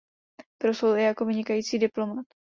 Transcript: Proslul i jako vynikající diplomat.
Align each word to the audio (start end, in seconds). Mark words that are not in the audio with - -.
Proslul 0.57 0.97
i 0.99 1.03
jako 1.03 1.25
vynikající 1.25 1.79
diplomat. 1.79 2.25